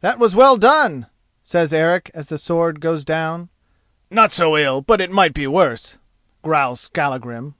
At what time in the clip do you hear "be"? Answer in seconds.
5.34-5.46